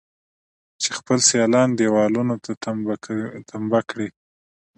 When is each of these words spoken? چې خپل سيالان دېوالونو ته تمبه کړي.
چې 0.81 0.89
خپل 0.99 1.17
سيالان 1.29 1.69
دېوالونو 1.79 2.35
ته 2.43 2.51
تمبه 3.71 3.79
کړي. 3.89 4.09